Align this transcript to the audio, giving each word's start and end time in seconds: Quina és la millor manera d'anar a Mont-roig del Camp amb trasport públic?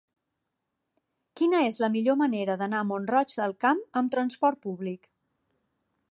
Quina 1.41 1.59
és 1.65 1.75
la 1.83 1.89
millor 1.95 2.17
manera 2.21 2.55
d'anar 2.61 2.79
a 2.79 2.87
Mont-roig 2.93 3.35
del 3.41 3.53
Camp 3.65 3.83
amb 4.01 4.13
trasport 4.15 4.61
públic? 4.67 5.07